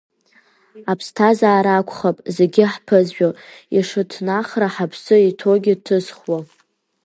Аԥсҭазаара 0.91 1.73
акәхап 1.75 2.17
зегьы 2.35 2.63
ҳԥызшәо, 2.73 3.29
ишыҭнахра 3.77 4.67
ҳаԥсы 4.73 5.15
иҭоугьы 5.29 5.73
ҭызхуа. 5.85 6.37